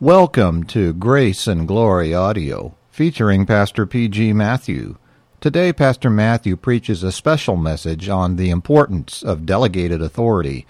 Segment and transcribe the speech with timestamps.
[0.00, 4.32] Welcome to Grace and Glory Audio, featuring Pastor P.G.
[4.32, 4.96] Matthew.
[5.40, 10.66] Today, Pastor Matthew preaches a special message on the importance of delegated authority,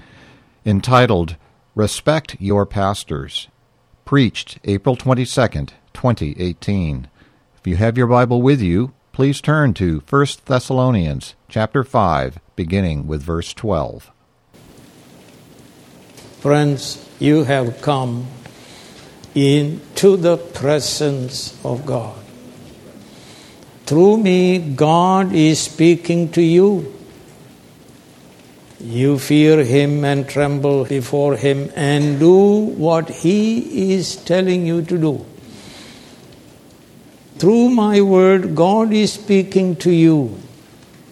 [0.66, 1.36] entitled
[1.74, 3.48] Respect Your Pastors,
[4.04, 7.08] preached April 22nd, 2018.
[7.56, 13.06] If you have your Bible with you, please turn to 1 Thessalonians chapter 5, beginning
[13.06, 14.10] with verse 12.
[16.40, 18.26] Friends, you have come
[19.34, 22.16] into the presence of God.
[23.86, 26.94] Through me, God is speaking to you.
[28.80, 34.98] You fear Him and tremble before Him and do what He is telling you to
[34.98, 35.26] do.
[37.38, 40.38] Through my word, God is speaking to you.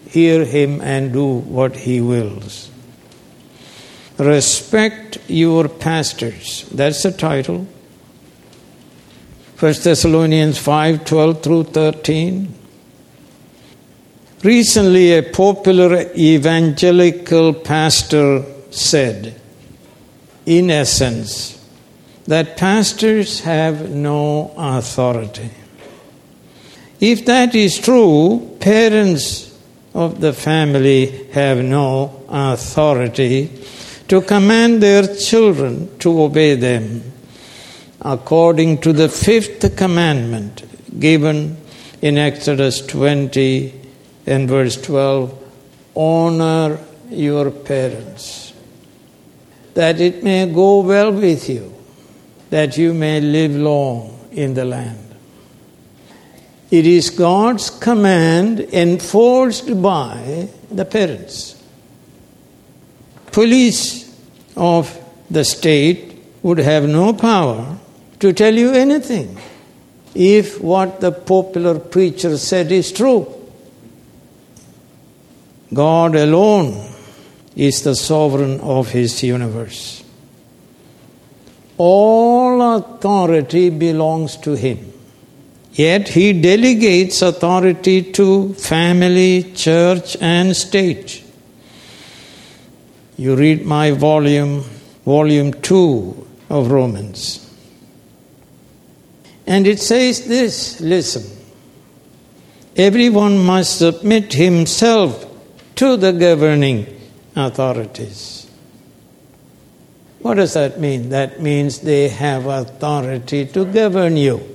[0.09, 2.69] Hear Him and do what He wills.
[4.17, 6.69] Respect your pastors.
[6.71, 7.67] That's the title.
[9.59, 12.53] 1 Thessalonians 5 12 through 13.
[14.43, 19.39] Recently, a popular evangelical pastor said,
[20.45, 21.63] in essence,
[22.25, 25.49] that pastors have no authority.
[26.99, 29.57] If that is true, parents
[29.93, 33.49] of the family have no authority
[34.07, 37.12] to command their children to obey them
[38.03, 40.63] according to the fifth commandment
[40.99, 41.57] given
[42.01, 43.73] in Exodus 20
[44.25, 45.39] and verse 12
[45.95, 48.53] honor your parents,
[49.73, 51.73] that it may go well with you,
[52.49, 54.99] that you may live long in the land.
[56.71, 61.63] It is God's command enforced by the parents.
[63.31, 64.11] Police
[64.57, 67.77] of the state would have no power
[68.23, 69.37] to tell you anything
[70.15, 73.21] if what the popular preacher said is true.
[75.73, 76.89] God alone
[77.53, 80.05] is the sovereign of his universe.
[81.77, 84.93] All authority belongs to him.
[85.73, 91.25] Yet he delegates authority to family, church, and state.
[93.17, 94.61] You read my volume,
[95.03, 97.42] volume 2 of Romans.
[99.45, 101.23] And it says this listen,
[102.75, 105.25] everyone must submit himself
[105.75, 106.87] to the governing
[107.35, 108.49] authorities.
[110.19, 111.09] What does that mean?
[111.09, 114.53] That means they have authority to govern you.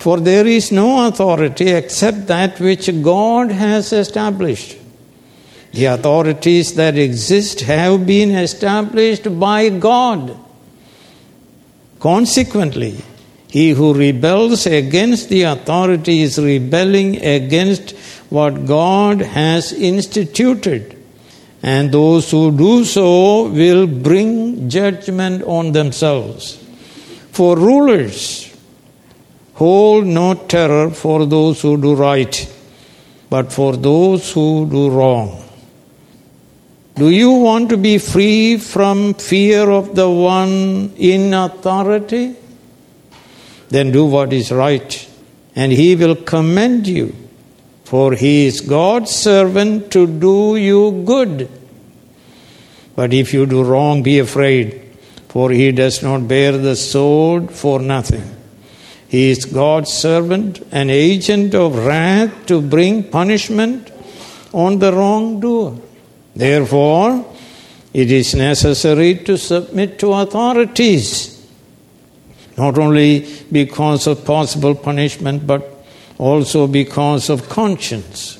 [0.00, 4.76] For there is no authority except that which God has established.
[5.72, 10.36] The authorities that exist have been established by God.
[12.04, 12.94] Consequently,
[13.48, 17.92] he who rebels against the authority is rebelling against
[18.28, 21.02] what God has instituted.
[21.62, 26.62] And those who do so will bring judgment on themselves.
[27.32, 28.54] For rulers
[29.54, 32.36] hold no terror for those who do right,
[33.30, 35.43] but for those who do wrong.
[36.96, 42.36] Do you want to be free from fear of the one in authority?
[43.68, 45.10] Then do what is right,
[45.56, 47.12] and he will commend you,
[47.82, 51.50] for he is God's servant to do you good.
[52.94, 54.80] But if you do wrong, be afraid,
[55.28, 58.22] for he does not bear the sword for nothing.
[59.08, 63.90] He is God's servant, an agent of wrath to bring punishment
[64.52, 65.76] on the wrongdoer.
[66.34, 67.24] Therefore,
[67.92, 71.46] it is necessary to submit to authorities,
[72.58, 75.70] not only because of possible punishment, but
[76.18, 78.38] also because of conscience.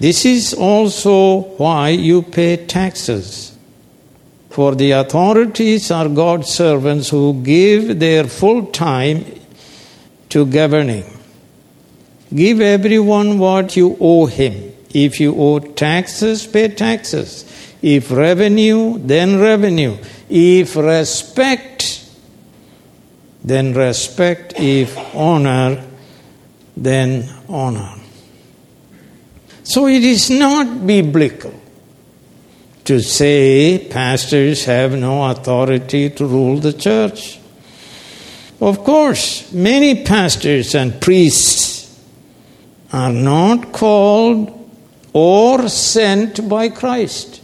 [0.00, 3.56] This is also why you pay taxes.
[4.50, 9.24] For the authorities are God's servants who give their full time
[10.30, 11.04] to governing.
[12.34, 14.73] Give everyone what you owe him.
[14.94, 17.44] If you owe taxes, pay taxes.
[17.82, 19.98] If revenue, then revenue.
[20.30, 22.08] If respect,
[23.42, 24.54] then respect.
[24.56, 25.84] If honor,
[26.76, 27.96] then honor.
[29.64, 31.54] So it is not biblical
[32.84, 37.40] to say pastors have no authority to rule the church.
[38.60, 42.00] Of course, many pastors and priests
[42.92, 44.63] are not called
[45.14, 47.40] or sent by Christ.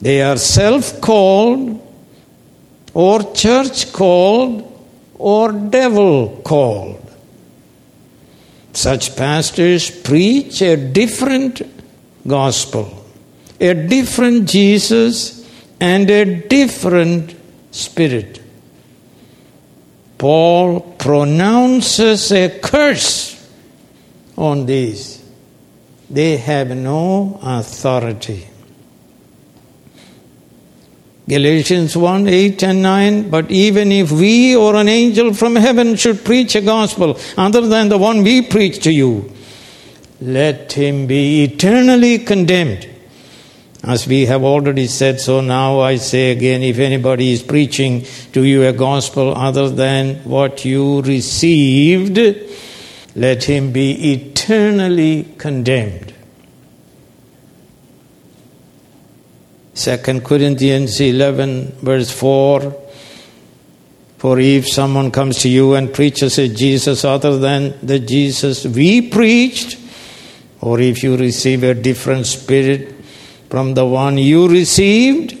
[0.00, 1.86] They are self called
[2.94, 4.66] or church called
[5.14, 6.98] or devil called.
[8.72, 11.62] Such pastors preach a different
[12.26, 13.04] gospel,
[13.60, 15.40] a different Jesus,
[15.80, 17.34] and a different
[17.70, 18.40] spirit.
[20.18, 23.48] Paul pronounces a curse
[24.36, 25.19] on these.
[26.10, 28.48] They have no authority.
[31.28, 33.30] Galatians 1 8 and 9.
[33.30, 37.88] But even if we or an angel from heaven should preach a gospel other than
[37.88, 39.32] the one we preach to you,
[40.20, 42.88] let him be eternally condemned.
[43.84, 48.44] As we have already said, so now I say again if anybody is preaching to
[48.44, 52.18] you a gospel other than what you received,
[53.14, 56.14] let him be eternally condemned.
[59.74, 62.76] 2 Corinthians 11, verse 4.
[64.18, 69.08] For if someone comes to you and preaches a Jesus other than the Jesus we
[69.08, 69.78] preached,
[70.60, 72.94] or if you receive a different spirit
[73.48, 75.38] from the one you received,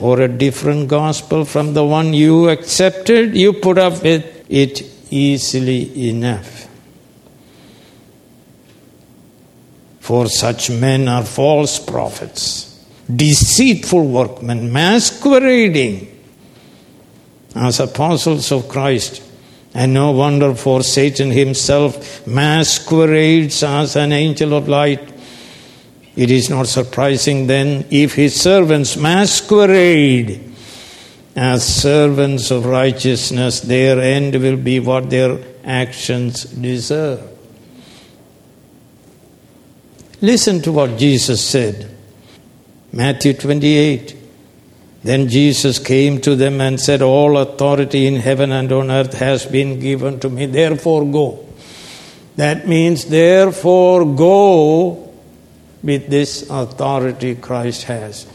[0.00, 6.08] or a different gospel from the one you accepted, you put up with it easily
[6.08, 6.57] enough.
[10.08, 12.82] For such men are false prophets
[13.14, 16.08] deceitful workmen, masquerading
[17.54, 19.22] as apostles of Christ.
[19.74, 25.12] And no wonder, for Satan himself masquerades as an angel of light.
[26.16, 30.54] It is not surprising then if his servants masquerade
[31.36, 37.37] as servants of righteousness, their end will be what their actions deserve.
[40.20, 41.88] Listen to what Jesus said.
[42.92, 44.16] Matthew 28.
[45.04, 49.46] Then Jesus came to them and said, All authority in heaven and on earth has
[49.46, 51.46] been given to me, therefore go.
[52.36, 55.12] That means, therefore go
[55.82, 58.26] with this authority Christ has.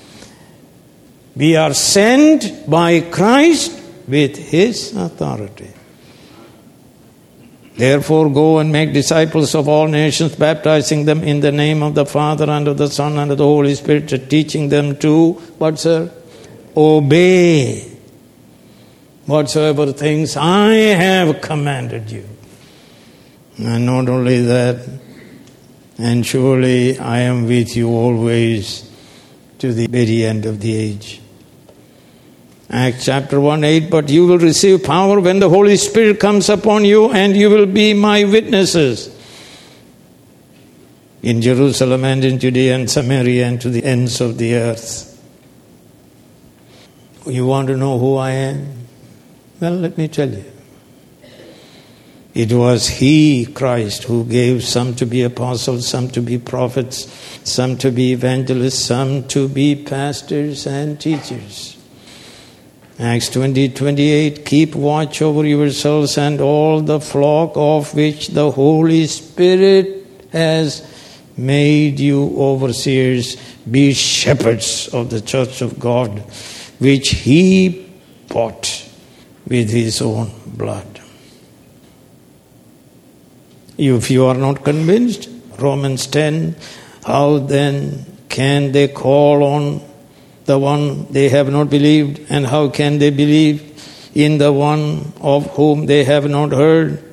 [1.35, 5.71] We are sent by Christ with his authority.
[7.75, 12.05] Therefore, go and make disciples of all nations, baptizing them in the name of the
[12.05, 16.11] Father, and of the Son, and of the Holy Spirit, teaching them to, what, sir?
[16.77, 17.89] Obey
[19.25, 22.27] whatsoever things I have commanded you.
[23.57, 24.87] And not only that,
[25.97, 28.89] and surely I am with you always
[29.59, 31.22] to the very end of the age.
[32.69, 36.85] Acts chapter 1 8, but you will receive power when the Holy Spirit comes upon
[36.85, 39.13] you, and you will be my witnesses
[41.21, 45.09] in Jerusalem and in Judea and Samaria and to the ends of the earth.
[47.25, 48.87] You want to know who I am?
[49.59, 50.43] Well, let me tell you.
[52.33, 57.07] It was He, Christ, who gave some to be apostles, some to be prophets,
[57.43, 61.77] some to be evangelists, some to be pastors and teachers.
[63.03, 69.05] Acts 20 28 Keep watch over yourselves and all the flock of which the Holy
[69.07, 70.87] Spirit has
[71.35, 73.35] made you overseers.
[73.69, 76.17] Be shepherds of the church of God,
[76.79, 77.91] which He
[78.29, 78.87] bought
[79.45, 81.01] with His own blood.
[83.77, 85.27] If you are not convinced,
[85.59, 86.55] Romans 10,
[87.05, 89.81] how then can they call on
[90.45, 93.69] the one they have not believed, and how can they believe
[94.13, 97.03] in the one of whom they have not heard?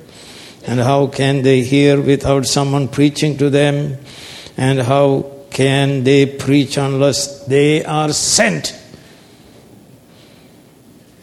[0.67, 3.97] And how can they hear without someone preaching to them?
[4.57, 8.77] And how can they preach unless they are sent?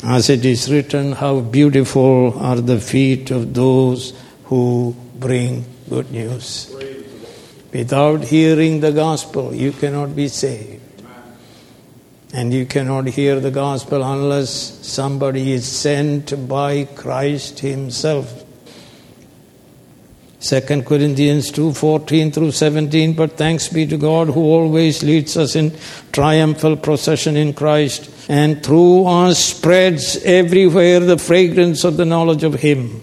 [0.02, 4.12] As it is written, how beautiful are the feet of those
[4.44, 6.74] who bring good news.
[7.72, 10.77] Without hearing the gospel, you cannot be saved.
[12.32, 14.50] And you cannot hear the gospel unless
[14.86, 18.44] somebody is sent by Christ Himself.
[20.40, 25.72] 2 Corinthians 2:14 through 17 but thanks be to God who always leads us in
[26.12, 32.54] triumphal procession in Christ and through us spreads everywhere the fragrance of the knowledge of
[32.54, 33.02] him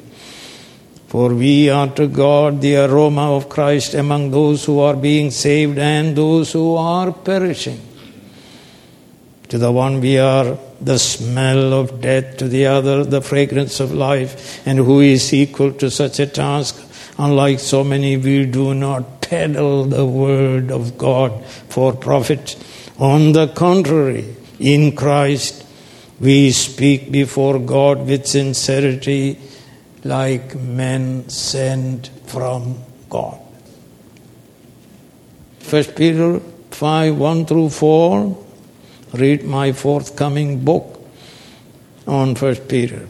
[1.08, 5.77] for we are to God the aroma of Christ among those who are being saved
[5.77, 7.82] and those who are perishing
[9.55, 13.93] to the one we are the smell of death, to the other the fragrance of
[13.93, 14.67] life.
[14.67, 16.75] And who is equal to such a task?
[17.17, 22.57] Unlike so many, we do not peddle the word of God for profit.
[23.00, 25.63] On the contrary, in Christ,
[26.17, 29.38] We speak before God with sincerity
[30.05, 32.77] like men sent from
[33.09, 33.38] God.
[35.69, 36.39] 1 Peter
[36.71, 38.44] 5 1 through 4.
[39.15, 41.01] Read my forthcoming book
[42.07, 43.07] on 1 Peter.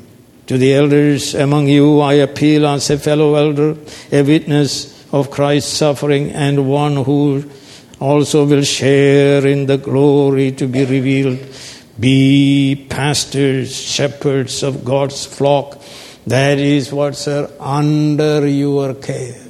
[0.47, 3.75] To the elders among you, I appeal as a fellow elder,
[4.11, 7.49] a witness of Christ's suffering, and one who
[7.99, 11.39] also will share in the glory to be revealed.
[11.99, 15.81] Be pastors, shepherds of God's flock.
[16.27, 19.41] That is what, sir, under your care.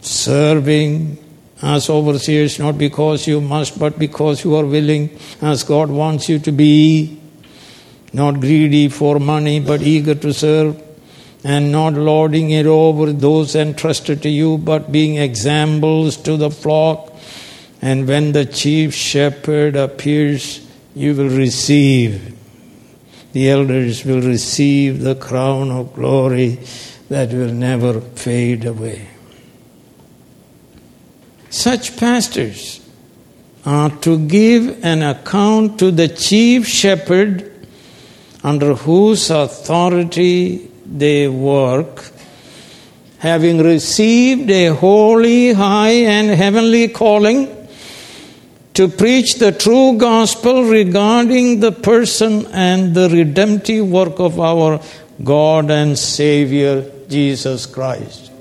[0.00, 1.21] Serving
[1.62, 6.40] as overseers, not because you must, but because you are willing, as God wants you
[6.40, 7.20] to be
[8.12, 10.82] not greedy for money, but eager to serve,
[11.44, 17.12] and not lording it over those entrusted to you, but being examples to the flock.
[17.80, 22.36] And when the chief shepherd appears, you will receive,
[23.32, 26.58] the elders will receive the crown of glory
[27.08, 29.11] that will never fade away.
[31.52, 32.80] Such pastors
[33.66, 37.52] are to give an account to the chief shepherd
[38.42, 42.10] under whose authority they work,
[43.18, 47.68] having received a holy, high, and heavenly calling
[48.72, 54.80] to preach the true gospel regarding the person and the redemptive work of our
[55.22, 58.31] God and Savior Jesus Christ.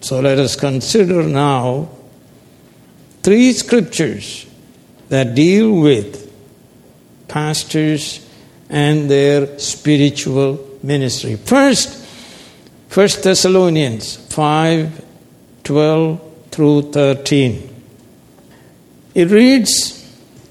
[0.00, 1.90] So let us consider now
[3.22, 4.46] three scriptures
[5.08, 6.32] that deal with
[7.28, 8.26] pastors
[8.68, 11.36] and their spiritual ministry.
[11.36, 12.06] First,
[12.92, 15.04] 1 Thessalonians 5
[15.62, 17.82] 12 through 13.
[19.14, 20.04] It reads,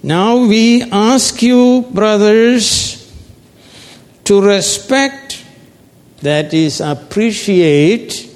[0.04, 3.12] Now we ask you, brothers,
[4.26, 5.44] to respect,
[6.22, 8.29] that is, appreciate,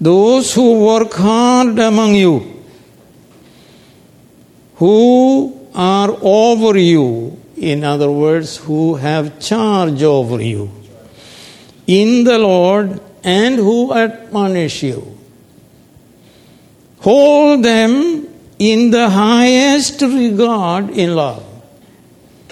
[0.00, 2.64] those who work hard among you,
[4.76, 10.70] who are over you, in other words, who have charge over you,
[11.86, 15.16] in the Lord, and who admonish you.
[17.00, 21.44] Hold them in the highest regard in love.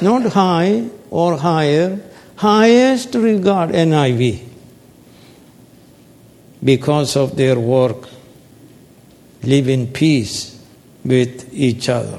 [0.00, 2.00] Not high or higher,
[2.37, 4.51] highest regard, NIV.
[6.62, 8.09] Because of their work,
[9.42, 10.64] live in peace
[11.04, 12.19] with each other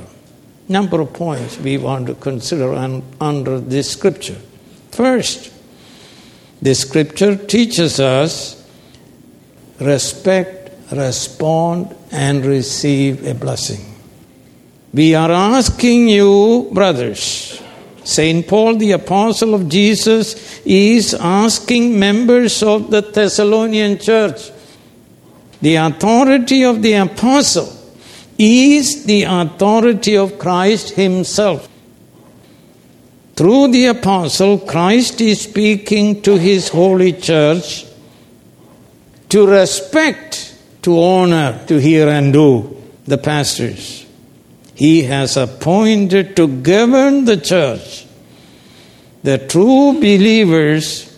[0.68, 2.74] number of points we want to consider
[3.20, 4.38] under this scripture.
[4.92, 5.52] First,
[6.62, 8.60] the scripture teaches us
[9.80, 13.84] respect, respond, and receive a blessing.
[14.94, 17.62] We are asking you, brothers,
[18.04, 18.48] St.
[18.48, 24.52] Paul, the apostle of Jesus, is asking members of the Thessalonian church
[25.64, 27.72] the authority of the apostle
[28.38, 31.70] is the authority of Christ Himself.
[33.38, 37.86] Through the apostle, Christ is speaking to His holy church
[39.30, 44.06] to respect, to honor, to hear and do the pastors.
[44.76, 48.06] He has appointed to govern the church.
[49.22, 51.10] The true believers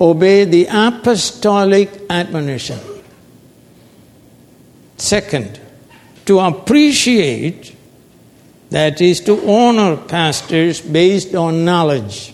[0.00, 2.80] obey the apostolic admonition.
[4.96, 5.60] Second,
[6.26, 7.76] to appreciate,
[8.70, 12.32] that is, to honor pastors based on knowledge.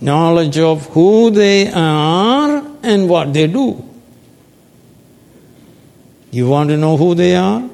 [0.00, 3.84] Knowledge of who they are and what they do.
[6.30, 7.68] You want to know who they are?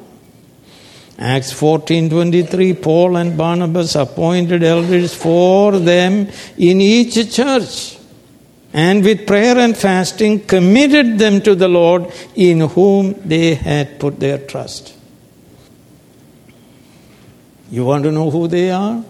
[1.24, 6.28] Acts 14:23 Paul and Barnabas appointed elders for them
[6.58, 7.96] in each church
[8.74, 14.20] and with prayer and fasting committed them to the Lord in whom they had put
[14.20, 14.92] their trust.
[17.70, 19.02] You want to know who they are?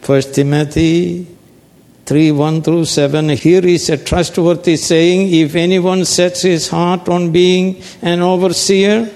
[0.00, 1.26] First Timothy
[2.06, 3.28] 3 1 through 7.
[3.28, 9.10] Here is a trustworthy saying if anyone sets his heart on being an overseer,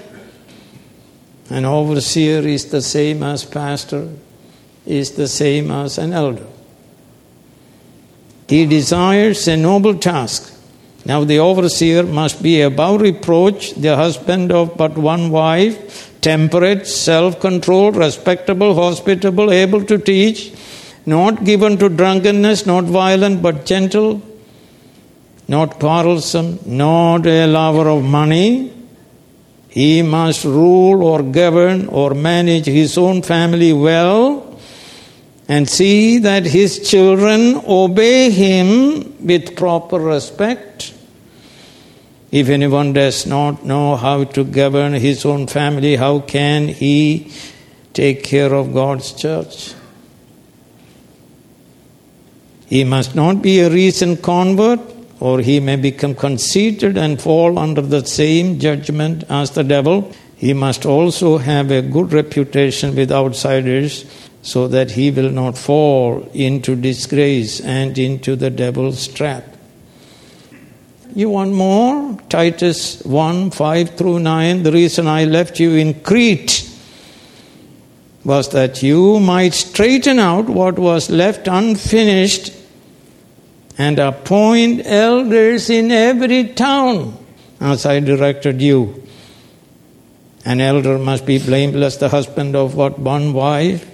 [1.52, 4.08] an overseer is the same as pastor,
[4.86, 6.46] is the same as an elder.
[8.48, 10.50] He desires a noble task.
[11.04, 15.76] Now, the overseer must be above reproach, the husband of but one wife,
[16.22, 20.54] temperate, self controlled, respectable, hospitable, able to teach,
[21.04, 24.22] not given to drunkenness, not violent, but gentle,
[25.48, 28.72] not quarrelsome, not a lover of money.
[29.72, 34.60] He must rule or govern or manage his own family well
[35.48, 40.92] and see that his children obey him with proper respect.
[42.30, 47.32] If anyone does not know how to govern his own family, how can he
[47.94, 49.72] take care of God's church?
[52.66, 54.80] He must not be a recent convert,
[55.22, 60.10] or he may become conceited and fall under the same judgment as the devil.
[60.36, 64.04] He must also have a good reputation with outsiders
[64.42, 69.44] so that he will not fall into disgrace and into the devil's trap.
[71.14, 72.18] You want more?
[72.28, 74.64] Titus 1 5 through 9.
[74.64, 76.68] The reason I left you in Crete
[78.24, 82.61] was that you might straighten out what was left unfinished
[83.78, 87.16] and appoint elders in every town
[87.60, 89.02] as I directed you.
[90.44, 93.88] An elder must be blameless, the husband of what one wife,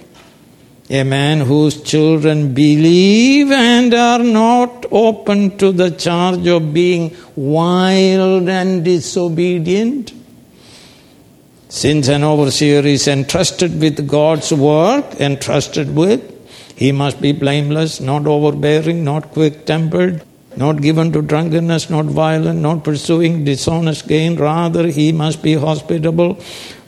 [0.89, 8.49] a man whose children believe and are not open to the charge of being wild
[8.49, 10.11] and disobedient.
[11.69, 16.38] Since an overseer is entrusted with God's work, entrusted with,
[16.79, 20.23] he must be blameless, not overbearing, not quick tempered,
[20.55, 24.37] not given to drunkenness, not violent, not pursuing dishonest gain.
[24.37, 26.35] Rather, he must be hospitable,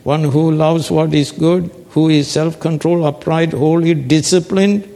[0.04, 4.88] one who loves what is good, who is self controlled, upright, holy, disciplined.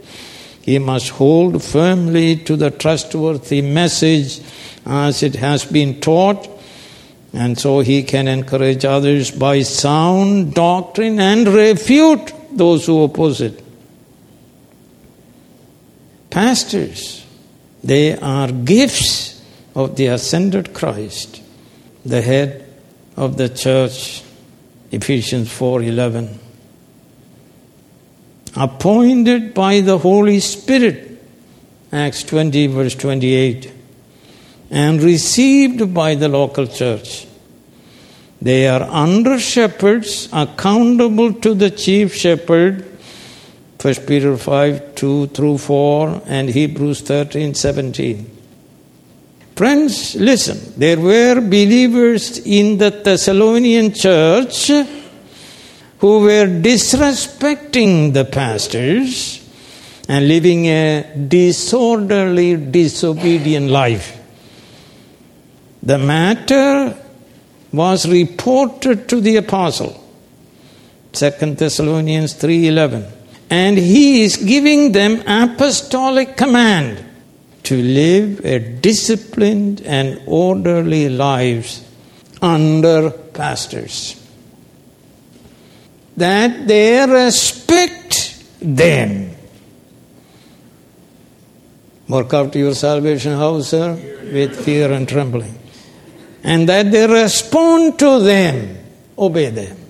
[0.62, 4.40] He must hold firmly to the trustworthy message
[4.86, 6.48] as it has been taught,
[7.34, 13.65] and so he can encourage others by sound doctrine and refute those who oppose it.
[16.36, 17.24] Pastors,
[17.82, 19.40] they are gifts
[19.74, 21.40] of the ascended Christ,
[22.04, 22.62] the head
[23.16, 24.22] of the church,
[24.92, 26.28] Ephesians 4:11.
[28.54, 31.18] Appointed by the Holy Spirit,
[31.90, 33.72] Acts 20 verse 28,
[34.70, 37.26] and received by the local church.
[38.42, 42.95] They are under shepherds accountable to the chief shepherd
[43.86, 48.30] 1 Peter 5 2 through 4 and Hebrews 13 17.
[49.54, 54.66] Friends, listen, there were believers in the Thessalonian church
[55.98, 59.48] who were disrespecting the pastors
[60.08, 64.18] and living a disorderly, disobedient life.
[65.84, 66.98] The matter
[67.72, 69.94] was reported to the apostle.
[71.12, 73.15] 2 Thessalonians 3:11
[73.50, 77.04] and he is giving them apostolic command
[77.64, 81.84] to live a disciplined and orderly lives
[82.42, 84.22] under pastors.
[86.16, 89.30] That they respect them.
[92.08, 93.94] Work out your salvation how sir
[94.32, 95.58] with fear and trembling.
[96.42, 98.78] And that they respond to them
[99.18, 99.85] obey them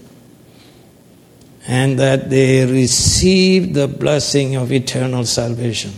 [1.66, 5.92] and that they receive the blessing of eternal salvation.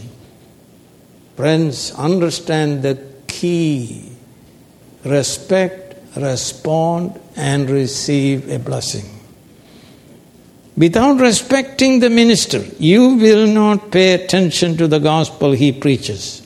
[1.36, 4.10] Friends, understand the key
[5.04, 9.04] respect, respond, and receive a blessing.
[10.76, 16.42] Without respecting the minister, you will not pay attention to the gospel he preaches.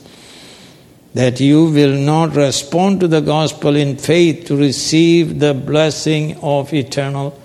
[1.13, 6.73] That you will not respond to the gospel in faith to receive the blessing of
[6.73, 7.39] eternal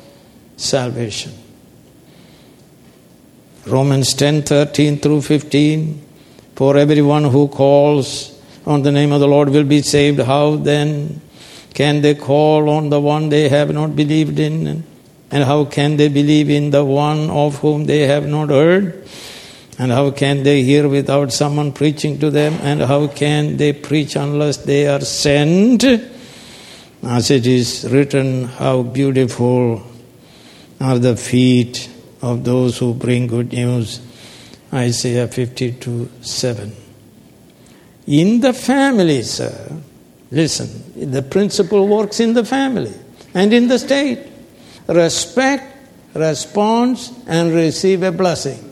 [0.56, 1.37] salvation.
[3.68, 6.06] Romans 10 13 through 15.
[6.56, 10.20] For everyone who calls on the name of the Lord will be saved.
[10.20, 11.20] How then
[11.74, 14.84] can they call on the one they have not believed in?
[15.30, 19.06] And how can they believe in the one of whom they have not heard?
[19.78, 22.54] And how can they hear without someone preaching to them?
[22.62, 25.84] And how can they preach unless they are sent?
[27.02, 29.82] As it is written, how beautiful
[30.80, 31.88] are the feet
[32.22, 34.00] of those who bring good news.
[34.72, 36.72] Isaiah 52 7.
[38.06, 39.80] In the family, sir,
[40.30, 42.94] listen, the principle works in the family
[43.34, 44.26] and in the state.
[44.86, 45.64] Respect,
[46.14, 48.64] response, and receive a blessing.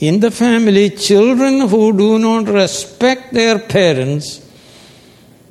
[0.00, 4.44] In the family, children who do not respect their parents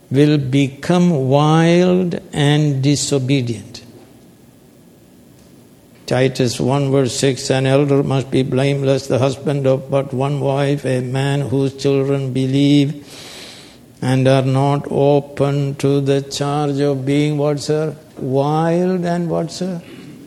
[0.10, 3.77] will become wild and disobedient.
[6.08, 10.86] Titus 1 verse 6 An elder must be blameless, the husband of but one wife,
[10.86, 13.06] a man whose children believe
[14.02, 17.94] and are not open to the charge of being what, sir?
[18.18, 19.82] Wild and what, sir?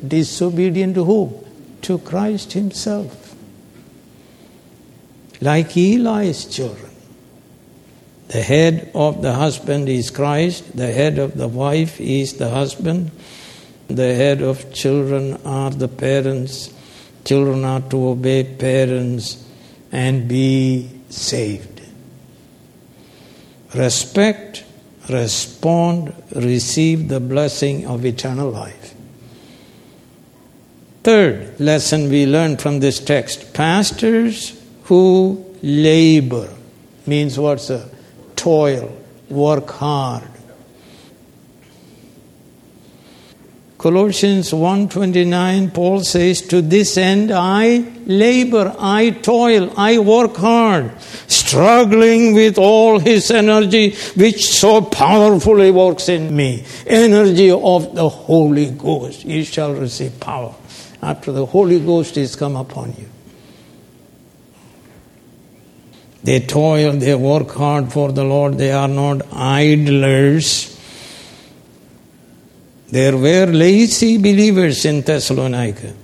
[0.07, 1.47] Disobedient to who?
[1.83, 3.35] To Christ Himself.
[5.40, 6.90] Like Eli's children.
[8.29, 13.11] The head of the husband is Christ, the head of the wife is the husband,
[13.96, 16.72] the head of children are the parents.
[17.24, 19.44] Children are to obey parents
[19.92, 21.81] and be saved.
[23.74, 24.64] Respect,
[25.09, 28.94] respond, receive the blessing of eternal life.
[31.03, 36.53] Third lesson we learn from this text pastors who labor
[37.07, 37.88] means what's a
[38.37, 38.96] toil,
[39.29, 40.30] work hard.
[43.81, 52.35] Colossians 1:29 Paul says to this end I labor I toil I work hard struggling
[52.35, 56.62] with all his energy which so powerfully works in me.
[56.87, 59.25] Energy of the holy ghost.
[59.25, 60.55] You shall receive power
[61.01, 63.07] after the holy ghost is come upon you.
[66.23, 68.59] They toil they work hard for the lord.
[68.59, 70.77] They are not idlers
[72.90, 75.94] there were lazy believers in Thessalonica.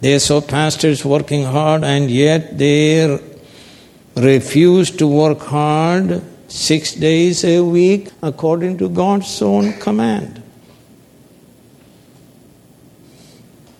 [0.00, 3.18] They saw pastors working hard and yet they
[4.14, 10.42] refused to work hard six days a week according to God's own command.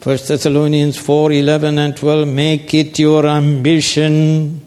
[0.02, 4.61] 1 Thessalonians 4 11 and 12 Make it your ambition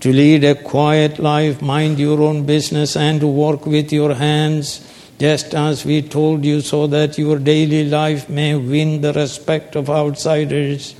[0.00, 4.93] to lead a quiet life, mind your own business, and to work with your hands
[5.18, 9.88] just as we told you, so that your daily life may win the respect of
[9.88, 10.94] outsiders,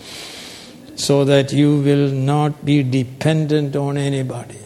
[0.96, 4.58] so that you will not be dependent on anybody.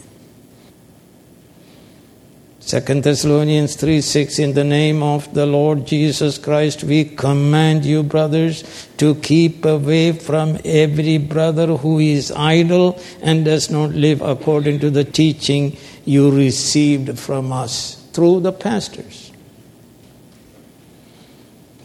[2.68, 8.02] 2 Thessalonians 3 6 In the name of the Lord Jesus Christ, we command you,
[8.02, 14.80] brothers, to keep away from every brother who is idle and does not live according
[14.80, 19.27] to the teaching you received from us through the pastors.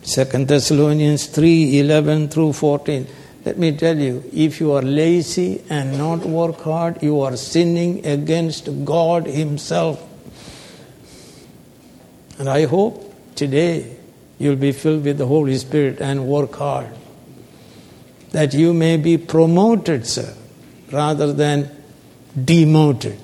[0.03, 3.07] Second Thessalonians 3 11 through 14.
[3.45, 8.05] Let me tell you, if you are lazy and not work hard, you are sinning
[8.05, 10.01] against God Himself.
[12.37, 13.97] And I hope today
[14.39, 16.89] you'll be filled with the Holy Spirit and work hard.
[18.31, 20.33] That you may be promoted, sir,
[20.91, 21.69] rather than
[22.43, 23.19] demoted.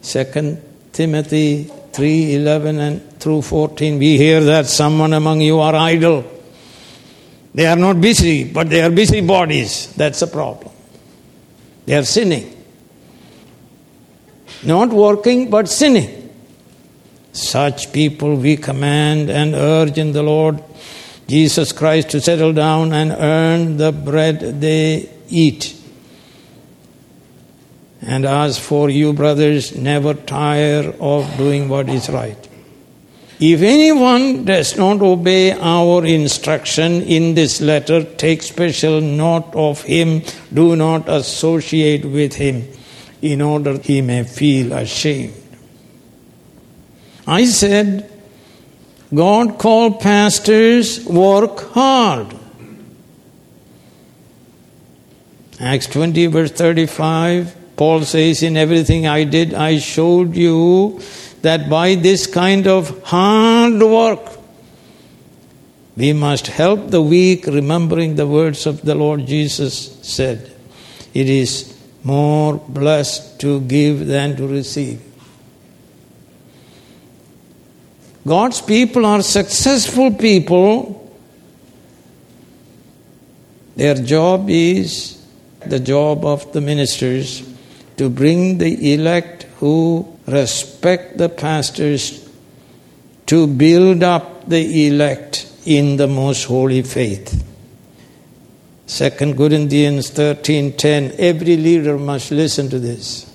[0.00, 6.24] Second Timothy 3 11 and through 14, we hear that someone among you are idle.
[7.54, 9.92] They are not busy, but they are busy bodies.
[9.94, 10.72] That's a problem.
[11.86, 12.56] They are sinning.
[14.64, 16.30] Not working, but sinning.
[17.32, 20.62] Such people we command and urge in the Lord
[21.26, 25.82] Jesus Christ to settle down and earn the bread they eat
[28.02, 32.48] and as for you, brothers, never tire of doing what is right.
[33.44, 40.22] If anyone does not obey our instruction in this letter, take special note of him.
[40.54, 42.68] Do not associate with him,
[43.20, 45.34] in order he may feel ashamed.
[47.26, 48.08] I said,
[49.12, 52.36] God called pastors work hard.
[55.58, 57.56] Acts 20, verse 35.
[57.76, 61.00] Paul says, In everything I did, I showed you
[61.42, 64.38] that by this kind of hard work,
[65.96, 70.50] we must help the weak, remembering the words of the Lord Jesus said,
[71.12, 75.02] It is more blessed to give than to receive.
[78.26, 80.98] God's people are successful people.
[83.74, 85.24] Their job is
[85.66, 87.48] the job of the ministers
[87.96, 92.28] to bring the elect who respect the pastors
[93.26, 97.44] to build up the elect in the most holy faith.
[98.88, 103.30] 2 Corinthians 13:10 every leader must listen to this.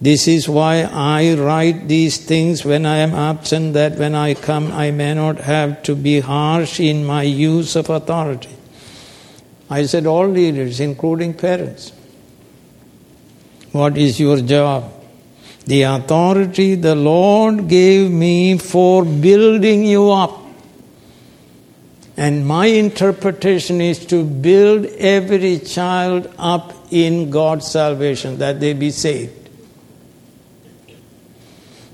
[0.00, 4.72] This is why I write these things when I am absent that when I come
[4.72, 8.56] I may not have to be harsh in my use of authority.
[9.68, 11.92] I said all leaders including parents
[13.76, 14.92] what is your job?
[15.66, 20.42] The authority the Lord gave me for building you up.
[22.16, 28.90] And my interpretation is to build every child up in God's salvation, that they be
[28.90, 29.50] saved.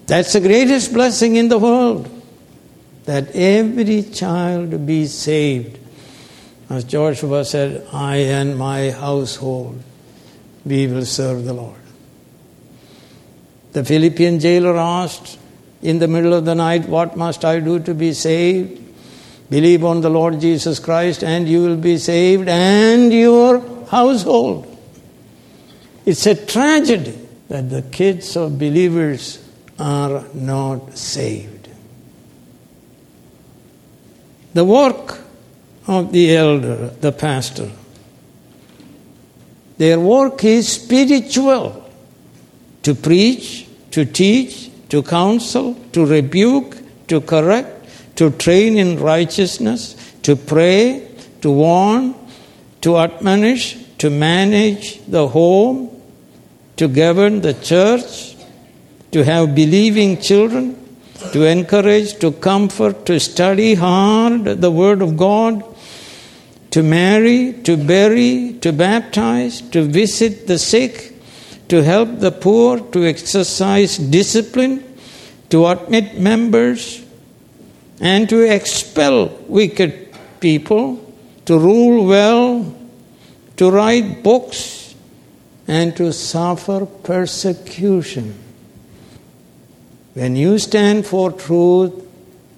[0.06, 2.08] That's the greatest blessing in the world,
[3.04, 5.78] that every child be saved.
[6.68, 9.82] As Joshua said, I and my household,
[10.64, 11.80] we will serve the Lord.
[13.72, 15.38] The Philippian jailer asked
[15.80, 18.80] in the middle of the night, What must I do to be saved?
[19.50, 24.68] Believe on the Lord Jesus Christ, and you will be saved, and your household.
[26.06, 29.38] It's a tragedy that the kids of believers
[29.78, 31.68] are not saved.
[34.54, 35.18] The work
[35.86, 37.70] of the elder, the pastor,
[39.82, 41.90] their work is spiritual
[42.84, 46.76] to preach, to teach, to counsel, to rebuke,
[47.08, 51.08] to correct, to train in righteousness, to pray,
[51.40, 52.14] to warn,
[52.82, 55.90] to admonish, to manage the home,
[56.76, 58.36] to govern the church,
[59.10, 60.78] to have believing children,
[61.32, 65.71] to encourage, to comfort, to study hard the Word of God,
[66.72, 71.12] to marry, to bury, to baptize, to visit the sick,
[71.68, 74.82] to help the poor, to exercise discipline,
[75.50, 77.04] to admit members,
[78.00, 82.74] and to expel wicked people, to rule well,
[83.58, 84.94] to write books,
[85.68, 88.34] and to suffer persecution.
[90.14, 91.92] When you stand for truth,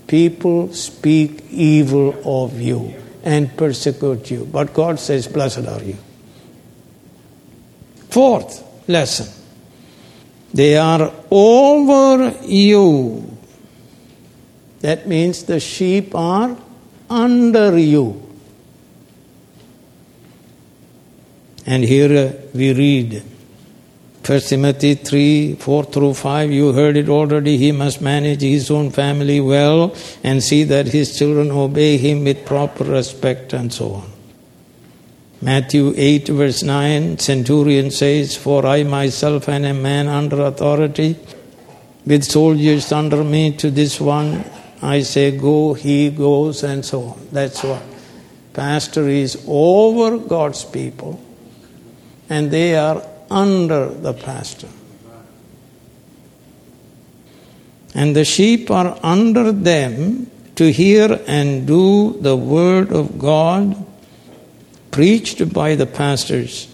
[0.07, 4.45] people speak evil of you and persecute you.
[4.45, 5.97] But God says, Blessed are you.
[8.11, 9.27] Fourth lesson
[10.53, 13.37] they are over you.
[14.83, 16.57] That means the sheep are
[17.11, 18.21] under you.
[21.67, 23.23] And here uh, we read
[24.27, 26.51] 1 Timothy 3 4 through 5.
[26.51, 27.59] You heard it already.
[27.59, 32.47] He must manage his own family well and see that his children obey him with
[32.47, 34.11] proper respect and so on.
[35.43, 41.17] Matthew 8, verse 9, centurion says, For I myself am a man under authority,
[42.07, 44.43] with soldiers under me, to this one
[44.81, 47.29] I say, Go, he goes, and so on.
[47.31, 47.83] That's what.
[48.55, 51.23] Pastor is over God's people,
[52.31, 53.03] and they are
[53.35, 54.68] under the pastor.
[57.94, 63.77] And the sheep are under them to hear and do the word of God
[64.90, 66.68] preached by the pastors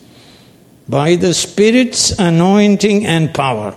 [0.90, 3.76] by the Spirit's anointing and power.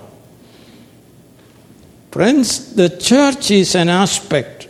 [2.11, 4.67] Friends, the church is an aspect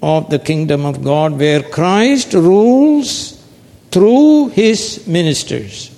[0.00, 3.44] of the kingdom of God where Christ rules
[3.90, 5.97] through his ministers.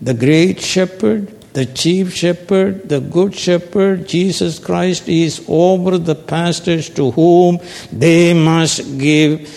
[0.00, 6.90] The great shepherd, the chief shepherd, the good shepherd, Jesus Christ is over the pastors
[6.90, 9.50] to whom they must give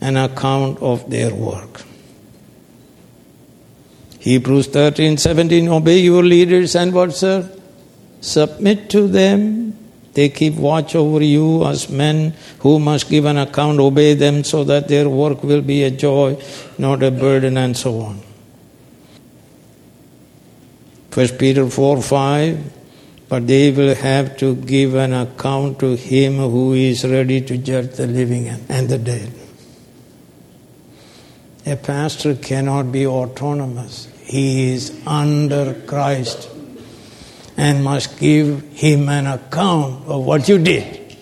[0.00, 1.82] an account of their work.
[4.18, 7.48] Hebrews 13 17 Obey your leaders and what, sir?
[8.20, 9.78] Submit to them.
[10.14, 13.78] They keep watch over you as men who must give an account.
[13.78, 16.42] Obey them so that their work will be a joy,
[16.76, 18.25] not a burden, and so on.
[21.16, 22.72] 1 Peter 4 5
[23.30, 27.92] But they will have to give an account to him who is ready to judge
[27.96, 29.32] the living and the dead.
[31.64, 34.08] A pastor cannot be autonomous.
[34.24, 36.50] He is under Christ
[37.56, 41.16] and must give him an account of what you did.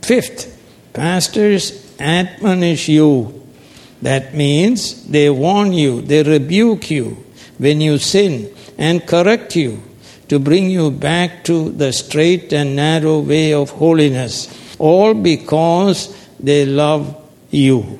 [0.00, 0.56] Fifth,
[0.92, 3.34] pastors admonish you.
[4.00, 7.24] That means they warn you, they rebuke you
[7.58, 9.82] when you sin and correct you
[10.28, 16.64] to bring you back to the straight and narrow way of holiness, all because they
[16.66, 17.16] love
[17.50, 17.98] you.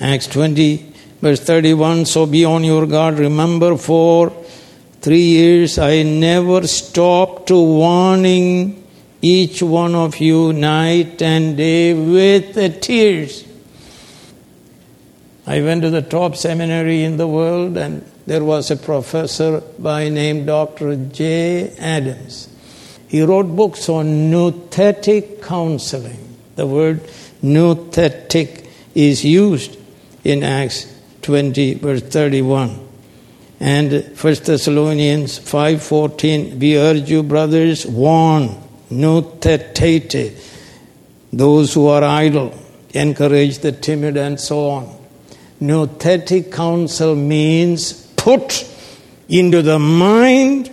[0.00, 3.18] Acts 20, verse 31 So be on your guard.
[3.18, 4.30] Remember, for
[5.00, 8.84] three years I never stopped to warning
[9.22, 13.45] each one of you night and day with tears.
[15.48, 20.08] I went to the top seminary in the world, and there was a professor by
[20.08, 20.96] name Dr.
[20.96, 21.70] J.
[21.78, 22.48] Adams.
[23.06, 26.36] He wrote books on nouthetic counseling.
[26.56, 27.00] The word
[27.44, 29.78] nouthetic is used
[30.24, 32.80] in Acts 20, verse 31.
[33.60, 38.48] And 1 Thessalonians 5.14, we urge you, brothers, warn,
[38.90, 40.42] nouthetate.
[41.32, 42.52] those who are idle,
[42.92, 44.95] encourage the timid, and so on.
[45.60, 48.68] Nouthetic counsel means put
[49.28, 50.70] into the mind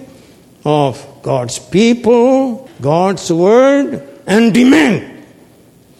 [0.65, 5.25] of God's people God's word and demand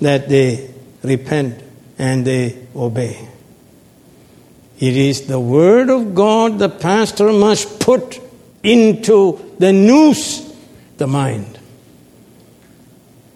[0.02, 0.70] that they
[1.02, 1.64] repent
[1.98, 3.30] and they obey.
[4.80, 8.20] It is the word of God the pastor must put
[8.64, 10.54] into the nous,
[10.98, 11.58] the mind.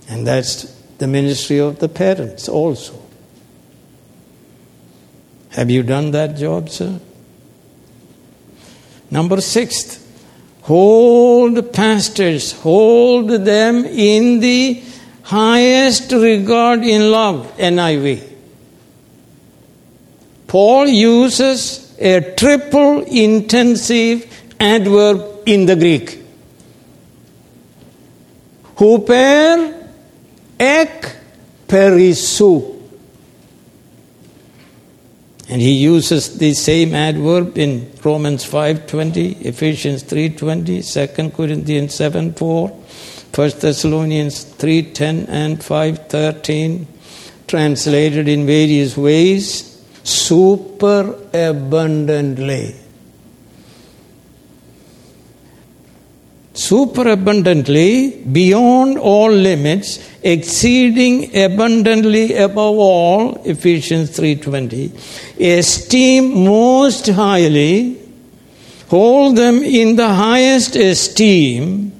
[0.09, 0.63] And that's
[0.97, 2.96] the ministry of the parents also.
[5.57, 6.99] Have you done that job, sir?
[9.09, 10.05] Number six,
[10.61, 14.83] hold pastors, hold them in the
[15.23, 18.35] highest regard in love, NIV.
[20.45, 26.19] Paul uses a triple intensive adverb in the Greek.
[28.75, 29.89] Huper,
[30.59, 31.15] ek,
[31.67, 32.76] perisou.
[35.49, 42.71] And he uses the same adverb in Romans 5.20, Ephesians 3.20, 2 Corinthians 7.4,
[43.35, 46.85] 1 Thessalonians 3.10 and 5.13,
[47.47, 51.15] translated in various ways, super
[56.67, 64.91] Superabundantly, beyond all limits, exceeding abundantly above all, Ephesians 3.20,
[65.39, 67.97] esteem most highly,
[68.89, 71.93] hold them in the highest esteem,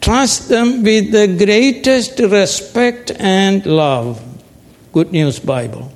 [0.00, 4.22] trust them with the greatest respect and love.
[4.92, 5.90] Good News Bible.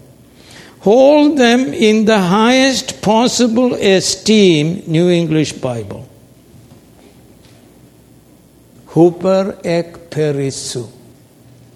[0.80, 6.07] Hold them in the highest possible esteem, New English Bible.
[8.92, 10.88] Huper ek perisou.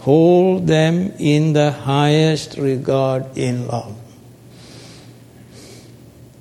[0.01, 3.95] Hold them in the highest regard in love.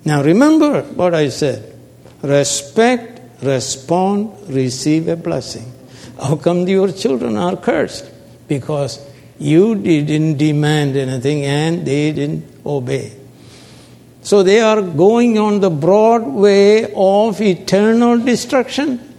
[0.04, 1.76] Now remember what I said
[2.24, 5.72] respect, respond, receive a blessing.
[6.20, 8.10] How come your children are cursed?
[8.48, 9.00] Because
[9.40, 13.14] you didn't demand anything and they didn't obey.
[14.24, 19.11] So they are going on the broad way of eternal destruction.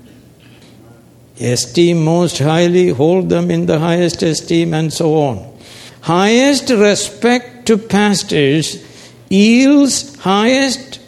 [1.44, 5.58] Esteem most highly, hold them in the highest esteem, and so on.
[6.02, 8.84] Highest respect to pastors
[9.28, 11.00] yields highest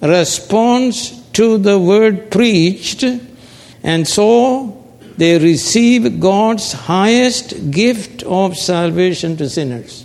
[0.00, 3.04] response to the word preached,
[3.82, 4.76] and so
[5.16, 10.04] they receive God's highest gift of salvation to sinners.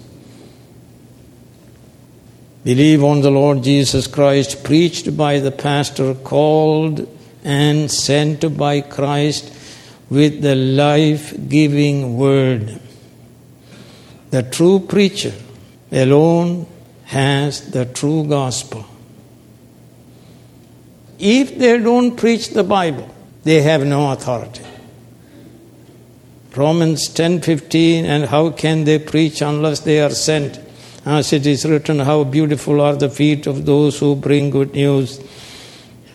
[2.64, 7.08] Believe on the Lord Jesus Christ, preached by the pastor, called
[7.44, 9.55] and sent by Christ
[10.10, 12.80] with the life giving word.
[14.32, 15.34] The true preacher
[15.92, 16.68] alone
[17.06, 18.86] has the true gospel.
[21.18, 23.10] If they don't preach the Bible,
[23.44, 24.64] they have no authority.
[26.56, 30.60] Romans 10:15 and how can they preach unless they are sent?
[31.06, 35.20] As it is written, how beautiful are the feet of those who bring good news.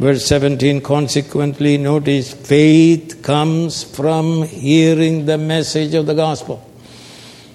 [0.01, 6.67] Verse 17, consequently, notice faith comes from hearing the message of the gospel,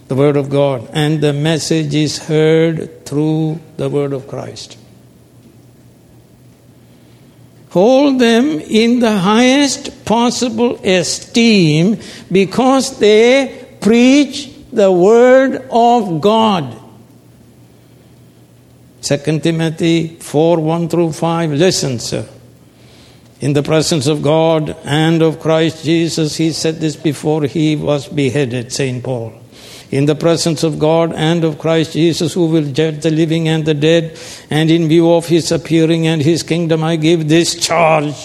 [0.09, 4.77] the word of God, and the message is heard through the word of Christ.
[7.71, 11.99] Hold them in the highest possible esteem
[12.31, 16.79] because they preach the word of God.
[19.01, 21.49] 2 Timothy 4 1 through 5.
[21.53, 22.29] Listen, sir.
[23.45, 28.07] In the presence of God and of Christ Jesus, he said this before he was
[28.07, 29.03] beheaded, St.
[29.03, 29.33] Paul.
[29.91, 33.63] In the presence of God and of Christ Jesus, who will judge the living and
[33.63, 34.17] the dead,
[34.49, 38.15] and in view of his appearing and his kingdom, I give this charge.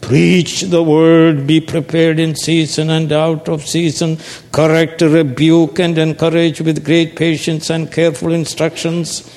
[0.00, 4.16] Preach the word, be prepared in season and out of season,
[4.50, 9.30] correct, rebuke, and encourage with great patience and careful instructions.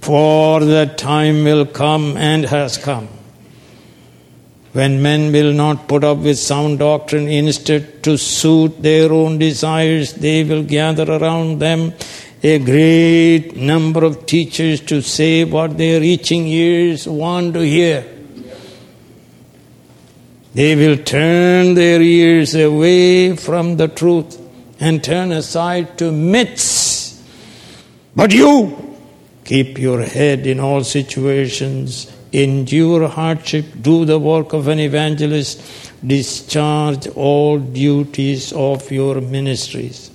[0.00, 3.10] For the time will come and has come
[4.76, 10.12] when men will not put up with sound doctrine, instead, to suit their own desires,
[10.12, 11.94] they will gather around them
[12.42, 18.04] a great number of teachers to say what their itching ears want to hear.
[20.52, 24.38] They will turn their ears away from the truth
[24.78, 27.22] and turn aside to myths.
[28.14, 28.98] But you
[29.42, 32.12] keep your head in all situations
[32.42, 35.60] endure hardship, do the work of an evangelist,
[36.06, 40.10] discharge all duties of your ministries.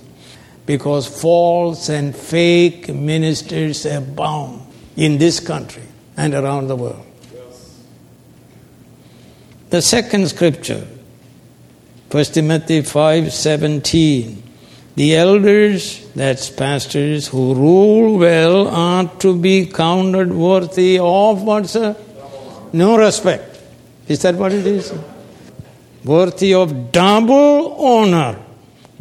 [0.66, 4.62] because false and fake ministers abound
[4.96, 5.82] in this country
[6.16, 7.04] and around the world.
[9.70, 10.86] The second scripture,
[12.10, 14.42] 1 Timothy 5:17.
[14.94, 21.96] The elders, that's pastors who rule well, are to be counted worthy of what, sir?
[22.72, 23.60] No respect.
[24.08, 24.92] Is that what it is?
[26.04, 28.38] Worthy of double honor.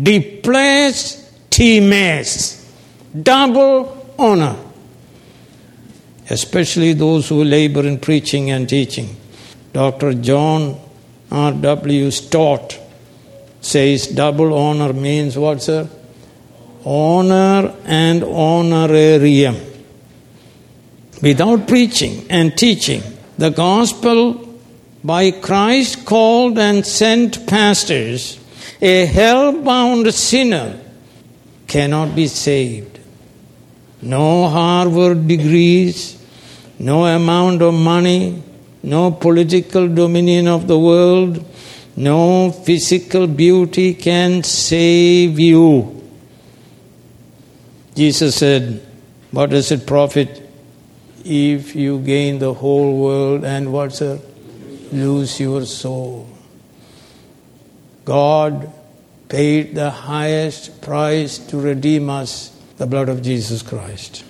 [0.02, 2.58] Deplaced times.
[3.22, 4.56] Double honor.
[6.30, 9.16] Especially those who labor in preaching and teaching.
[9.74, 10.14] Dr.
[10.16, 10.80] John
[11.32, 11.52] R.
[11.54, 12.12] W.
[12.12, 12.78] Stott
[13.62, 15.90] says double honor means what, sir?
[16.84, 19.56] Honor and honorarium.
[21.22, 23.04] Without preaching and teaching
[23.42, 24.20] the gospel
[25.04, 28.40] by Christ called and sent pastors,
[28.80, 30.80] a hell bound sinner
[31.66, 33.00] cannot be saved.
[34.04, 36.24] No Harvard degrees,
[36.78, 38.44] no amount of money,
[38.84, 41.44] no political dominion of the world,
[41.96, 46.00] no physical beauty can save you.
[47.96, 48.86] Jesus said,
[49.32, 50.51] What does it profit
[51.26, 54.22] if you gain the whole world and what's it?
[54.92, 56.28] Lose your soul.
[58.06, 58.72] God
[59.30, 64.26] paid the highest price to redeem us, the blood of Jesus Christ.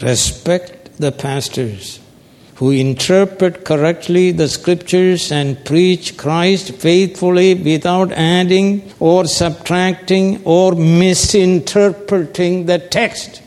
[0.00, 2.00] Respect the pastors
[2.56, 12.64] who interpret correctly the scriptures and preach Christ faithfully without adding or subtracting or misinterpreting
[12.64, 13.42] the text.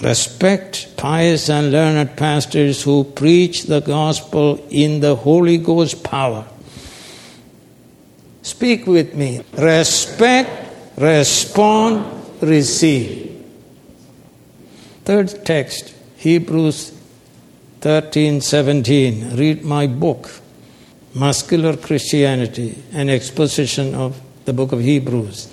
[0.00, 6.46] Respect pious and learned pastors who preach the gospel in the Holy Ghost power.
[8.42, 9.42] Speak with me.
[9.58, 10.50] Respect,
[10.96, 13.44] respond, receive.
[15.04, 16.98] Third text Hebrews
[17.80, 19.36] 13 17.
[19.36, 20.30] Read my book,
[21.14, 25.48] Muscular Christianity, an exposition of the book of Hebrews.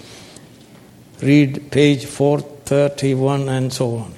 [1.22, 4.14] Read page 431 and so on.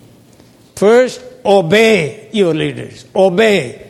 [0.79, 3.05] First, obey your leaders.
[3.13, 3.85] Obey.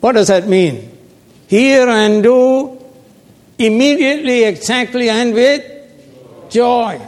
[0.00, 0.90] What does that mean?
[1.48, 2.84] Hear and do
[3.58, 7.00] immediately, exactly, and with joy.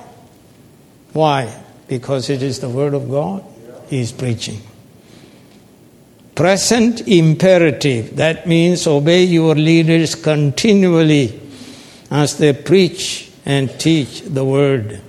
[1.13, 1.63] Why?
[1.89, 3.45] because it is the Word of God
[3.89, 4.61] he is preaching.
[6.35, 11.41] Present imperative, that means obey your leaders continually
[12.11, 15.01] as they preach and teach the Word.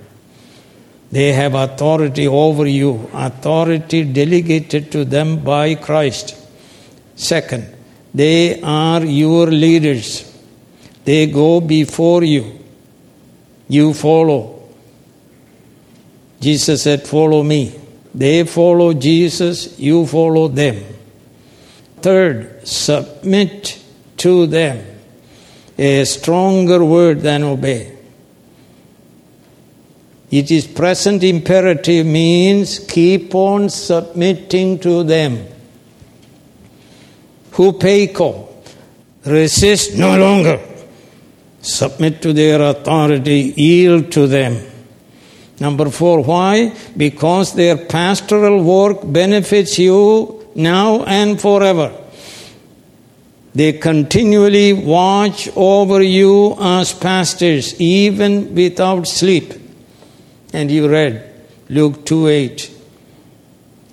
[1.10, 6.36] They have authority over you, authority delegated to them by Christ.
[7.16, 7.74] Second,
[8.12, 10.24] they are your leaders.
[11.04, 12.58] They go before you.
[13.68, 14.68] You follow.
[16.40, 17.74] Jesus said, Follow me.
[18.14, 20.82] They follow Jesus, you follow them.
[22.00, 23.82] Third, submit
[24.18, 24.84] to them.
[25.76, 27.97] A stronger word than obey.
[30.30, 35.46] It is present imperative means keep on submitting to them.
[37.52, 38.48] Hupeiko,
[39.24, 40.60] resist no longer.
[41.62, 44.64] Submit to their authority, yield to them.
[45.60, 46.74] Number four, why?
[46.96, 51.92] Because their pastoral work benefits you now and forever.
[53.54, 59.52] They continually watch over you as pastors, even without sleep.
[60.52, 61.24] And you read
[61.68, 62.74] Luke 2 8.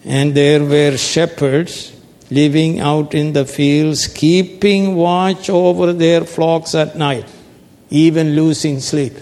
[0.05, 1.91] And there were shepherds
[2.29, 7.25] living out in the fields, keeping watch over their flocks at night,
[7.89, 9.13] even losing sleep.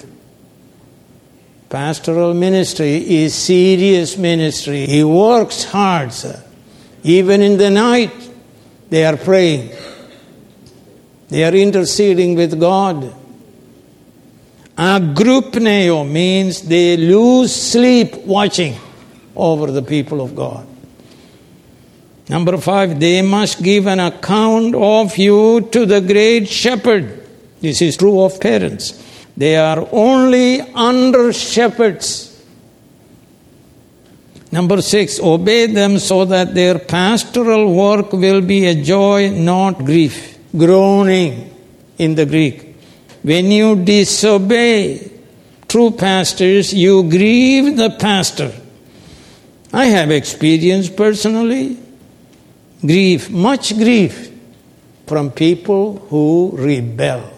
[1.70, 4.86] Pastoral ministry is serious ministry.
[4.86, 6.44] He works hard, sir.
[7.04, 8.14] Even in the night,
[8.90, 9.72] they are praying.
[11.30, 13.14] They are interceding with God.
[14.78, 18.76] Agrupneo means they lose sleep watching
[19.36, 20.68] over the people of God.
[22.30, 27.28] Number five, they must give an account of you to the great shepherd.
[27.62, 29.00] This is true of parents.
[29.36, 32.30] They are only under shepherds.
[34.52, 40.38] Number six, obey them so that their pastoral work will be a joy, not grief.
[40.56, 41.50] Groaning
[41.98, 42.73] in the Greek.
[43.24, 45.12] When you disobey
[45.68, 48.52] true pastors, you grieve the pastor.
[49.72, 51.78] I have experienced personally
[52.86, 54.32] grief, much grief
[55.08, 57.32] from people who rebel.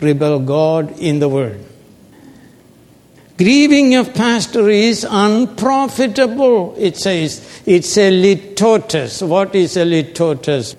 [0.00, 1.64] rebel God in the world.
[3.38, 7.62] Grieving of pastor is unprofitable, it says.
[7.66, 8.10] It's a.
[9.22, 10.76] What is a?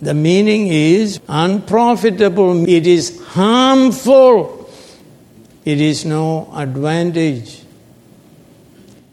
[0.00, 4.70] The meaning is unprofitable, it is harmful,
[5.64, 7.62] it is no advantage.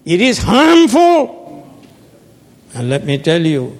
[0.05, 1.65] It is harmful.
[2.73, 3.77] And let me tell you,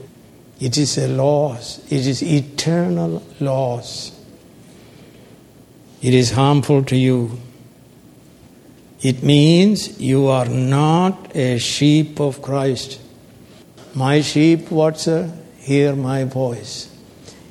[0.62, 4.18] it is a loss, it is eternal loss.
[6.02, 7.40] It is harmful to you.
[9.02, 13.02] It means you are not a sheep of Christ.
[13.94, 15.32] My sheep, what sir?
[15.60, 16.93] Hear my voice.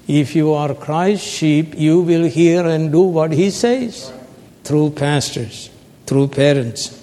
[0.09, 4.12] If you are Christ's sheep, you will hear and do what he says
[4.64, 5.70] through pastors,
[6.07, 6.98] through parents.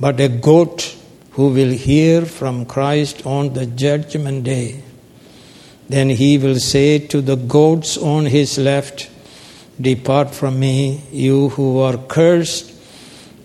[0.00, 0.96] But a goat
[1.32, 4.82] who will hear from Christ on the judgment day,
[5.88, 9.08] then he will say to the goats on his left,
[9.80, 12.74] Depart from me, you who are cursed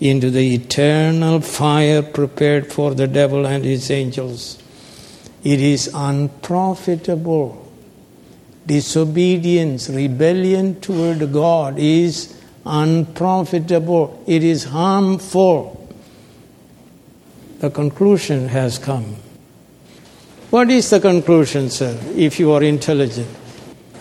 [0.00, 4.58] into the eternal fire prepared for the devil and his angels.
[5.44, 7.63] It is unprofitable.
[8.66, 14.22] Disobedience, rebellion toward God is unprofitable.
[14.26, 15.88] It is harmful.
[17.58, 19.16] The conclusion has come.
[20.50, 23.28] What is the conclusion, sir, if you are intelligent?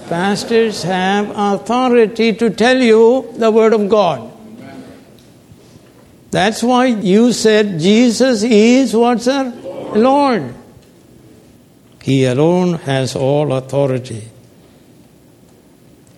[0.07, 4.31] Pastors have authority to tell you the Word of God.
[6.29, 9.53] That's why you said Jesus is what, sir?
[9.63, 9.97] Lord.
[9.97, 10.55] Lord.
[12.01, 14.29] He alone has all authority.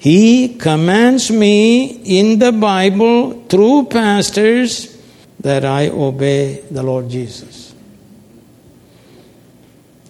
[0.05, 4.95] He commands me in the Bible through pastors
[5.39, 7.73] that I obey the Lord Jesus.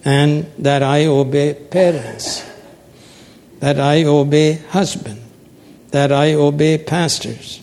[0.04, 2.44] And that I obey parents.
[3.60, 5.22] That I obey husband.
[5.92, 7.62] That I obey pastors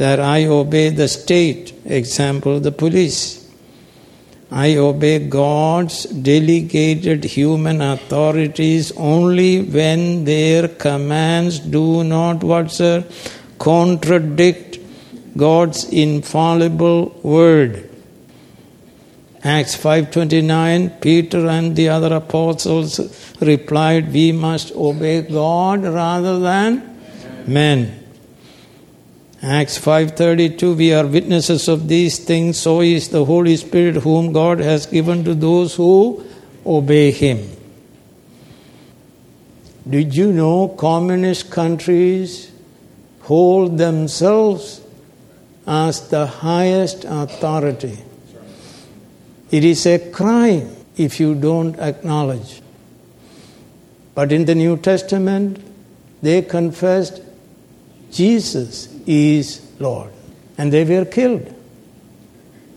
[0.00, 3.39] that I obey the state, example, the police.
[4.50, 13.04] I obey God's delegated human authorities only when their commands do not what sir
[13.58, 14.78] contradict
[15.36, 17.88] God's infallible word.
[19.44, 23.00] Acts 5:29 Peter and the other apostles
[23.40, 26.82] replied we must obey God rather than
[27.46, 27.99] men.
[29.42, 34.58] Acts 5:32 we are witnesses of these things so is the Holy Spirit whom God
[34.58, 36.22] has given to those who
[36.66, 37.38] obey him.
[39.88, 42.50] Did you know communist countries
[43.22, 44.82] hold themselves
[45.66, 47.96] as the highest authority?
[49.50, 52.60] It is a crime if you don't acknowledge.
[54.14, 55.60] But in the New Testament,
[56.20, 57.22] they confessed
[58.10, 60.10] Jesus is Lord.
[60.58, 61.54] And they were killed.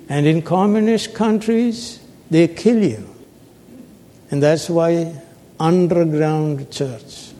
[0.09, 3.09] And in communist countries, they kill you.
[4.31, 5.21] And that's why
[5.59, 7.31] underground church.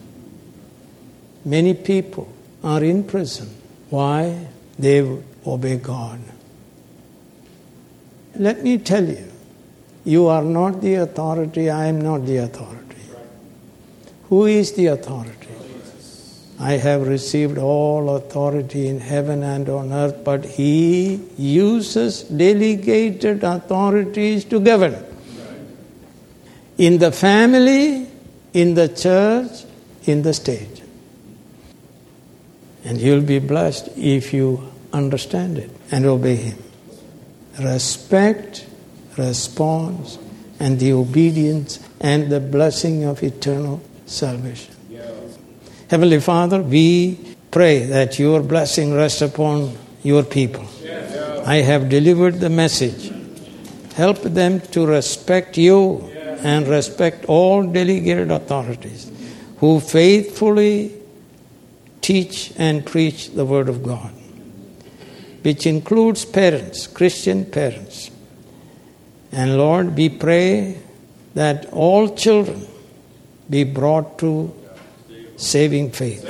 [1.44, 2.28] Many people
[2.62, 3.54] are in prison.
[3.90, 4.48] Why?
[4.78, 5.00] They
[5.46, 6.20] obey God.
[8.36, 9.30] Let me tell you,
[10.04, 13.02] you are not the authority, I am not the authority.
[14.28, 15.53] Who is the authority?
[16.58, 24.44] I have received all authority in heaven and on earth, but he uses delegated authorities
[24.46, 25.04] to govern.
[26.78, 28.08] In the family,
[28.52, 29.64] in the church,
[30.04, 30.82] in the state.
[32.84, 36.62] And you'll be blessed if you understand it and obey him.
[37.58, 38.66] Respect,
[39.16, 40.18] response,
[40.60, 44.73] and the obedience and the blessing of eternal salvation.
[45.94, 47.16] Heavenly Father, we
[47.52, 50.66] pray that your blessing rest upon your people.
[51.46, 53.12] I have delivered the message.
[53.94, 56.00] Help them to respect you
[56.40, 59.08] and respect all delegated authorities
[59.58, 60.94] who faithfully
[62.00, 64.12] teach and preach the Word of God,
[65.42, 68.10] which includes parents, Christian parents.
[69.30, 70.76] And Lord, we pray
[71.34, 72.66] that all children
[73.48, 74.52] be brought to
[75.36, 76.24] saving faith.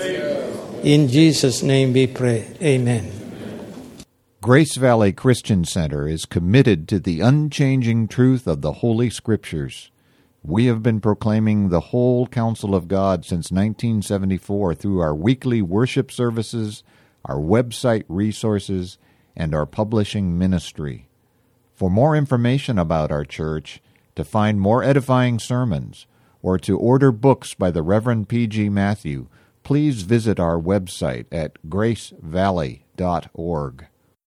[0.85, 2.47] In Jesus' name we pray.
[2.63, 3.11] Amen.
[4.43, 9.91] Grace Valley Christian Center is committed to the unchanging truth of the Holy Scriptures.
[10.43, 16.13] We have been proclaiming the whole counsel of God since 1974 through our weekly worship
[16.13, 16.83] services,
[17.25, 18.99] our website resources,
[19.35, 21.09] and our publishing ministry.
[21.75, 23.81] For more information about our church,
[24.17, 26.07] to find more edifying sermons,
[26.45, 28.69] or to order books by the Reverend P.G.
[28.69, 29.29] Matthew,
[29.63, 33.87] please visit our website at gracevalley.org.